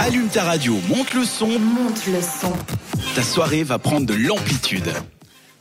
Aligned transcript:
Allume 0.00 0.28
ta 0.28 0.44
radio, 0.44 0.74
monte 0.88 1.14
le 1.14 1.24
son, 1.24 1.46
Monte 1.58 2.06
le 2.06 2.20
son. 2.20 2.52
ta 3.14 3.22
soirée 3.22 3.62
va 3.62 3.78
prendre 3.78 4.06
de 4.06 4.14
l'amplitude. 4.14 4.92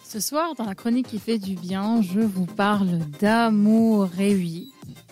Ce 0.08 0.20
soir, 0.20 0.54
dans 0.56 0.66
la 0.66 0.76
chronique 0.76 1.08
qui 1.08 1.20
fait 1.20 1.38
du 1.40 1.56
bien, 1.56 2.02
je 2.02 2.20
vous 2.20 2.46
parle 2.46 3.00
d'amour 3.20 4.08
réuni. 4.16 4.70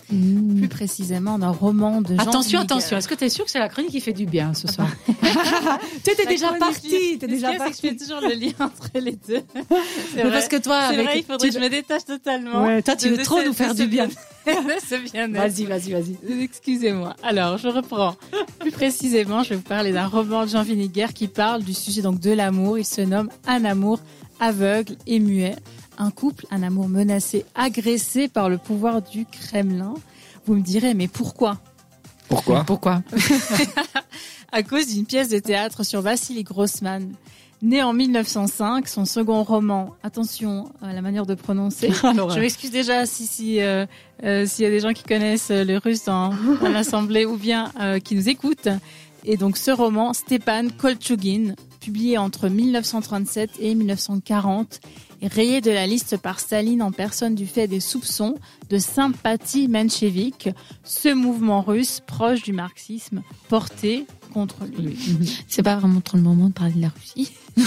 Plus 0.10 0.68
précisément 0.68 1.39
d'un 1.39 1.52
roman 1.52 2.02
de 2.02 2.16
Jean 2.16 2.21
Attention, 2.21 2.60
attention. 2.60 2.97
Est-ce 2.97 3.08
que 3.08 3.16
tu 3.16 3.24
es 3.24 3.29
sûr 3.29 3.46
que 3.46 3.52
c'est 3.52 3.60
la 3.60 3.70
chronique 3.70 3.92
qui 3.92 4.02
fait 4.02 4.11
du 4.11 4.25
bien 4.25 4.54
ce 4.54 4.68
soir 4.68 4.89
Tu 6.04 6.12
étais 6.12 6.25
déjà 6.25 6.52
parti. 6.52 7.18
Le 7.21 7.28
déjà 7.30 7.52
pire, 7.52 7.62
c'est 7.64 7.64
que 7.64 7.64
parti. 7.70 7.82
je 7.82 7.88
fais 7.89 7.96
toujours 7.96 8.20
le 8.20 8.34
lien 8.36 8.52
entre 8.59 8.89
les 8.96 9.14
deux. 9.14 9.41
C'est 10.14 10.23
parce 10.30 10.50
que 10.50 10.57
toi, 10.57 10.75
avec, 10.80 11.05
vrai, 11.05 11.20
il 11.20 11.23
faudrait 11.23 11.48
tu- 11.48 11.54
que 11.54 11.59
je 11.59 11.64
me 11.64 11.70
détache 11.70 12.04
totalement. 12.04 12.66
Ouais, 12.66 12.82
toi, 12.82 12.98
tu 12.98 13.05
de- 13.05 13.12
veux 13.12 13.18
de 13.20 13.23
trop 13.23 13.41
nous 13.41 13.54
faire 13.54 13.73
du 13.73 13.88
bien. 13.88 14.09
de 14.46 14.86
ce 14.86 15.12
bien-être. 15.12 15.32
Vas-y, 15.34 15.66
vas-y, 15.66 15.92
vas-y. 15.92 16.44
Excusez-moi. 16.44 17.16
Alors, 17.24 17.57
je 17.57 17.68
reprends. 17.68 18.16
Plus 18.60 18.71
précisément, 18.71 19.44
je 19.44 19.50
vais 19.50 19.56
vous 19.56 19.62
parler 19.62 19.92
d'un 19.92 20.07
roman 20.07 20.46
de 20.46 20.50
Jean 20.50 20.64
Vineguer 20.64 21.07
qui 21.14 21.28
parle 21.28 21.64
du 21.64 21.74
sujet 21.74 22.02
donc 22.02 22.20
de 22.20 22.32
l'amour. 22.32 22.78
Il 22.78 22.86
se 22.86 23.01
nomme 23.01 23.29
Un 23.48 23.65
amour 23.65 24.00
aveugle 24.39 24.96
et 25.07 25.20
muet. 25.20 25.56
Un 25.98 26.12
couple, 26.12 26.46
un 26.50 26.64
amour 26.64 26.89
menacé, 26.89 27.46
agressé 27.54 28.28
par 28.28 28.50
le 28.50 28.57
pouvoir 28.57 29.01
du 29.01 29.25
Kremlin. 29.25 29.93
Vous 30.46 30.56
me 30.56 30.62
direz, 30.62 30.93
mais 30.93 31.07
pourquoi? 31.07 31.60
Pourquoi? 32.28 32.64
Pourquoi? 32.64 33.03
À 34.53 34.64
cause 34.64 34.88
d'une 34.88 35.06
pièce 35.06 35.30
de 35.30 35.39
théâtre 35.39 35.84
sur 35.84 36.02
Vassili 36.02 36.44
Grossman. 36.44 37.14
Né 37.64 37.83
en 37.83 37.94
1905, 37.94 38.88
son 38.88 39.06
second 39.06 39.44
roman, 39.44 39.95
attention 40.02 40.72
à 40.81 40.94
la 40.94 41.02
manière 41.02 41.28
de 41.28 41.36
prononcer, 41.36 41.92
Alors, 42.03 42.31
Je 42.31 42.39
m'excuse 42.39 42.72
déjà 42.72 43.06
si 43.06 43.28
si 43.28 43.61
euh, 43.61 43.86
euh, 44.23 44.47
s'il 44.47 44.64
y 44.64 44.67
a 44.67 44.72
des 44.72 44.80
gens 44.80 44.94
qui 44.94 45.03
connaissent 45.03 45.52
euh, 45.52 45.64
le 45.64 45.78
russe 45.78 46.06
dans, 46.06 46.30
dans 46.30 46.70
l'assemblée 46.73 47.25
ou 47.25 47.38
bien 47.38 47.72
euh, 47.80 48.00
qui 48.00 48.16
nous 48.16 48.30
écoutent. 48.30 48.70
Et 49.25 49.38
donc 49.38 49.58
ce 49.58 49.70
roman, 49.70 50.14
Stepan 50.14 50.70
Kolchugin, 50.75 51.53
publié 51.81 52.18
entre 52.18 52.48
1937 52.48 53.50
et 53.60 53.76
1940, 53.76 54.80
est 55.22 55.28
rayé 55.32 55.60
de 55.62 55.70
la 55.72 55.86
liste 55.86 56.18
par 56.18 56.40
Staline 56.40 56.82
en 56.82 56.92
personne 56.92 57.36
du 57.36 57.46
fait 57.46 57.68
des 57.68 57.80
soupçons 57.82 58.36
de 58.70 58.78
sympathie 58.78 59.68
menchevique, 59.68 60.50
ce 60.84 61.10
mouvement 61.14 61.62
russe 61.62 62.02
proche 62.08 62.42
du 62.44 62.54
marxisme 62.54 63.22
porté 63.50 64.06
contre 64.34 64.64
lui. 64.66 64.98
C'est 65.48 65.62
pas 65.62 65.76
vraiment 65.76 66.00
trop 66.02 66.16
le 66.18 66.23
moment 66.23 66.48
de 66.48 66.54
parler 66.54 66.73
de 66.73 66.82
la 66.82 66.90
Russie. 66.90 67.34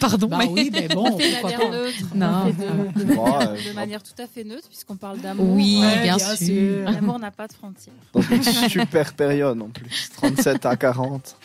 Pardon. 0.00 0.28
Bah 0.28 0.38
mais... 0.38 0.46
oui, 0.48 0.70
mais 0.72 0.86
bon, 0.88 1.04
On 1.12 1.18
fait 1.18 1.32
pourquoi 1.40 1.50
la 1.50 1.58
pas. 1.58 1.70
neutre, 1.70 1.98
on 2.14 2.16
Non. 2.18 2.44
de, 2.46 3.04
de- 3.04 3.14
Ouais, 3.14 3.68
de 3.68 3.74
manière 3.74 4.02
tout 4.02 4.22
à 4.22 4.26
fait 4.28 4.44
neutre 4.44 4.68
puisqu'on 4.68 4.94
parle 4.96 5.18
d'amour. 5.18 5.56
Oui, 5.56 5.80
Ouais, 5.82 6.02
bien, 6.04 6.18
sûr. 6.18 6.84
L'amour 6.84 7.18
n'a 7.18 7.32
pas 7.32 7.48
de 7.48 7.52
frontières. 7.52 7.94
Dans 8.14 8.22
une 8.22 8.42
super 8.68 9.12
période 9.14 9.60
en 9.60 9.68
plus. 9.68 10.08
37 10.16 10.64
à 10.66 10.76
40. 10.76 11.36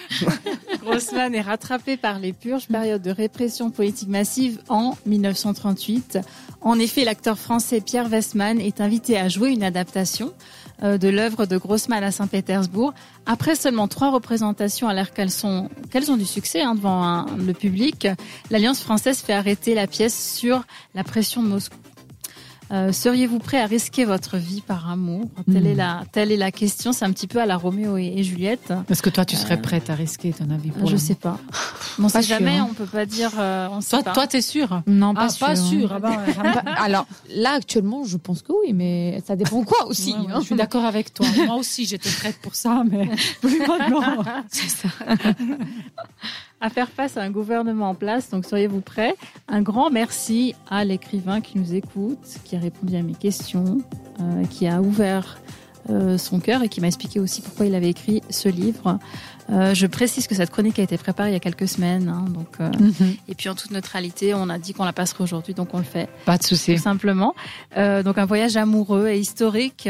Grossman 0.84 1.34
est 1.34 1.42
rattrapé 1.42 1.98
par 1.98 2.20
les 2.20 2.34
purges, 2.34 2.67
période 2.67 3.02
de 3.02 3.12
répression 3.12 3.72
politique 3.72 4.09
massive 4.09 4.59
en 4.70 4.95
1938. 5.06 6.20
En 6.62 6.78
effet, 6.80 7.06
l'acteur 7.06 7.38
français 7.38 7.81
Pierre 7.81 8.09
Westman 8.12 8.59
est 8.59 8.81
invité 8.81 9.17
à 9.17 9.30
jouer 9.30 9.50
une 9.52 9.64
adaptation 9.64 10.34
euh, 10.84 10.98
de 10.98 11.08
l'œuvre 11.08 11.45
de 11.45 11.58
Grossman 11.58 12.04
à 12.04 12.11
Saint-Pétersbourg. 12.11 12.94
Après 13.26 13.56
seulement 13.56 13.88
trois 13.88 14.11
représentations, 14.11 14.88
alors 14.89 15.11
qu'elles 15.11 15.30
qu'elles 15.92 16.11
ont 16.11 16.17
du 16.17 16.26
succès 16.26 16.61
hein, 16.61 16.76
devant 16.76 17.04
un- 17.04 17.26
le 17.38 17.54
public, 17.54 18.08
l'Alliance 18.52 18.81
française 18.81 19.20
fait 19.20 19.34
arrêter 19.34 19.76
la 19.76 19.88
pièce 19.88 20.36
sur 20.36 20.64
la 20.95 21.04
pression 21.04 21.42
de 21.44 21.48
Moscou. 21.48 21.78
Euh, 22.72 22.92
Seriez-vous 22.92 23.39
prêt 23.39 23.59
à 23.59 23.66
risquer 23.66 24.06
votre 24.06 24.38
vie 24.38 24.61
par 24.61 24.89
amour 24.89 25.25
telle, 25.52 25.64
Hmm. 25.64 25.67
est 25.67 25.75
la, 25.75 26.03
telle 26.11 26.31
est 26.31 26.38
la 26.38 26.52
question. 26.52 26.92
C'est 26.92 27.05
un 27.05 27.11
petit 27.11 27.28
peu 27.28 27.39
à 27.39 27.45
la 27.45 27.55
Roméo 27.58 27.97
et, 27.97 28.14
et 28.17 28.23
Juliette. 28.23 28.73
Est-ce 28.89 29.02
que 29.03 29.09
toi, 29.09 29.25
tu 29.25 29.36
serais 29.36 29.61
prête 29.61 29.89
à 29.89 29.95
risquer 29.95 30.31
ton 30.33 30.50
avis 30.50 30.72
pour 30.72 30.88
Je 30.88 30.97
sais 30.97 31.16
pas. 31.16 31.38
Bon, 32.00 32.09
Pas 32.09 32.23
sûr, 32.23 32.38
jamais, 32.39 32.58
hein. 32.58 32.67
on 32.72 32.73
peut 32.73 32.86
pas 32.88 33.05
dire. 33.05 33.30
euh, 33.38 33.67
on 33.72 33.80
sait 33.80 33.92
Toi, 33.92 34.03
pas. 34.03 34.14
toi, 34.14 34.25
t'es 34.28 34.42
sûr 34.42 34.81
Non, 34.88 35.14
pas 35.14 35.25
Ah, 35.25 35.30
sûr. 35.30 35.45
pas 35.45 35.52
hein. 35.52 35.55
sûr. 35.55 35.92
Ah 35.94 36.00
bah, 36.00 36.17
Bah, 36.42 36.64
Alors, 36.77 37.05
là, 37.36 37.52
actuellement, 37.52 38.04
je 38.04 38.17
pense 38.17 38.42
que 38.42 38.52
oui, 38.65 38.73
mais 38.73 39.21
ça 39.27 39.36
dépend 39.36 39.61
quoi 39.64 39.86
aussi. 39.86 40.14
Ouais, 40.14 40.20
ouais, 40.21 40.26
hein. 40.33 40.39
Je 40.39 40.45
suis 40.48 40.55
d'accord 40.55 40.86
avec 40.86 41.14
toi. 41.14 41.27
Moi 41.45 41.55
aussi, 41.58 41.86
j'étais 41.86 42.09
prête 42.09 42.38
pour 42.42 42.55
ça, 42.55 42.83
mais 42.89 43.09
plus 43.42 43.59
maintenant. 43.59 44.02
C'est 44.49 44.70
ça. 44.70 44.88
À 46.64 46.70
faire 46.70 46.90
face 46.90 47.18
à 47.18 47.22
un 47.22 47.30
gouvernement 47.30 47.90
en 47.90 47.94
place. 47.94 48.30
Donc, 48.30 48.46
seriez-vous 48.46 48.80
prêts 48.80 49.16
Un 49.50 49.62
grand 49.62 49.90
merci 49.90 50.56
à 50.70 50.86
l'écrivain 50.86 51.42
qui 51.42 51.60
nous 51.60 51.76
écoute, 51.76 52.40
qui 52.46 52.56
a 52.56 52.60
répondu 52.60 52.96
à 52.96 53.02
mes 53.02 53.16
questions, 53.16 53.80
euh, 54.22 54.46
qui 54.46 54.66
a 54.66 54.82
ouvert 54.82 55.40
euh, 55.90 56.18
son 56.18 56.40
cœur 56.40 56.64
et 56.64 56.70
qui 56.70 56.80
m'a 56.80 56.88
expliqué 56.88 57.20
aussi 57.20 57.42
pourquoi 57.42 57.66
il 57.66 57.76
avait 57.76 57.90
écrit 57.90 58.22
ce 58.30 58.48
livre. 58.48 58.98
Euh, 59.49 59.73
je 59.73 59.87
précise 59.87 60.27
que 60.27 60.36
cette 60.36 60.52
chronique 60.52 60.80
a 60.80 60.83
été 60.83 60.98
préparée 60.98 61.30
il 61.31 61.33
y 61.33 61.36
a 61.36 61.39
quelques 61.42 61.67
semaines, 61.67 62.08
hein, 62.08 62.26
donc 62.30 62.48
euh, 62.61 62.71
et 63.27 63.36
puis 63.36 63.49
en 63.49 63.55
toute 63.55 63.71
neutralité, 63.71 64.33
on 64.33 64.49
a 64.49 64.58
dit 64.58 64.73
qu'on 64.73 64.86
la 64.86 64.93
passerait 64.93 65.23
aujourd'hui, 65.23 65.54
donc 65.54 65.70
on 65.73 65.80
le 65.80 65.83
fait. 65.83 66.08
Pas 66.26 66.37
de 66.37 66.43
souci. 66.43 66.76
tout 66.76 66.81
simplement. 66.81 67.36
Euh, 67.77 68.03
donc 68.03 68.17
un 68.17 68.26
voyage 68.26 68.55
amoureux 68.55 69.09
et 69.09 69.20
historique 69.20 69.89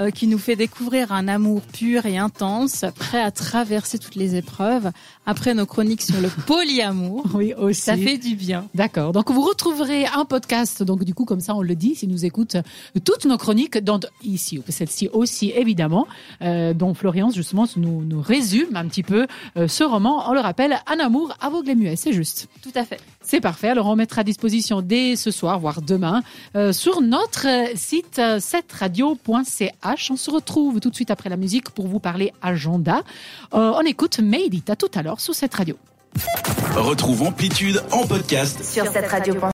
euh, 0.00 0.10
qui 0.10 0.26
nous 0.26 0.38
fait 0.38 0.56
découvrir 0.56 1.12
un 1.12 1.28
amour 1.28 1.60
pur 1.62 2.06
et 2.06 2.18
intense, 2.18 2.84
prêt 2.96 3.20
à 3.22 3.30
traverser 3.30 3.98
toutes 3.98 4.14
les 4.16 4.34
épreuves. 4.36 4.90
Après 5.26 5.54
nos 5.54 5.66
chroniques 5.66 6.02
sur 6.02 6.20
le 6.20 6.28
polyamour, 6.46 7.24
Oui, 7.34 7.54
aussi. 7.54 7.80
ça 7.82 7.96
fait 7.96 8.18
du 8.18 8.34
bien. 8.36 8.66
D'accord. 8.74 9.12
Donc 9.12 9.30
vous 9.30 9.42
retrouverez 9.42 10.06
un 10.06 10.24
podcast. 10.24 10.82
Donc 10.82 11.04
du 11.04 11.14
coup, 11.14 11.24
comme 11.24 11.40
ça, 11.40 11.54
on 11.54 11.62
le 11.62 11.74
dit, 11.74 11.94
s'ils 11.94 12.08
nous 12.10 12.24
écoutent, 12.24 12.56
toutes 13.04 13.24
nos 13.26 13.38
chroniques, 13.38 13.78
dont 13.78 14.00
ici, 14.22 14.60
celle-ci 14.68 15.08
aussi, 15.12 15.50
évidemment, 15.54 16.06
euh, 16.42 16.74
dont 16.74 16.94
Florian 16.94 17.30
justement 17.30 17.66
nous, 17.76 18.04
nous 18.04 18.20
résume 18.20 18.74
un 18.76 18.87
petit 18.88 19.02
peu 19.02 19.26
euh, 19.56 19.68
ce 19.68 19.84
roman. 19.84 20.28
On 20.28 20.34
le 20.34 20.40
rappelle, 20.40 20.78
Un 20.86 20.98
amour 20.98 21.34
aveugle 21.40 21.70
et 21.70 21.74
muet. 21.74 21.96
C'est 21.96 22.12
juste. 22.12 22.48
Tout 22.62 22.72
à 22.74 22.84
fait. 22.84 23.00
C'est 23.22 23.40
parfait. 23.40 23.68
Alors 23.68 23.86
on 23.86 23.96
mettra 23.96 24.22
à 24.22 24.24
disposition 24.24 24.80
dès 24.80 25.14
ce 25.14 25.30
soir, 25.30 25.58
voire 25.60 25.82
demain, 25.82 26.22
euh, 26.56 26.72
sur 26.72 27.02
notre 27.02 27.46
euh, 27.46 27.72
site 27.74 28.18
euh, 28.18 28.38
7radio.ch. 28.38 30.10
On 30.10 30.16
se 30.16 30.30
retrouve 30.30 30.80
tout 30.80 30.88
de 30.88 30.94
suite 30.94 31.10
après 31.10 31.28
la 31.28 31.36
musique 31.36 31.70
pour 31.70 31.86
vous 31.88 32.00
parler 32.00 32.32
agenda. 32.40 33.02
Euh, 33.52 33.72
on 33.76 33.82
écoute 33.82 34.20
Made 34.20 34.54
It. 34.54 34.70
À 34.70 34.76
tout 34.76 34.90
à 34.94 35.02
l'heure 35.02 35.20
sur 35.20 35.34
cette 35.34 35.54
radio. 35.54 35.76
Retrouve 36.74 37.22
Amplitude 37.22 37.82
en 37.92 38.06
podcast 38.06 38.64
Sur 38.64 38.86
cette 38.90 39.10
radio. 39.10 39.34